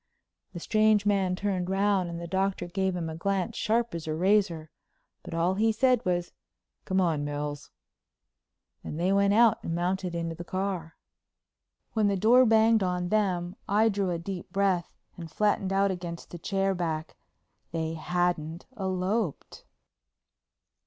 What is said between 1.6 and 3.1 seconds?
round, and the Doctor gave him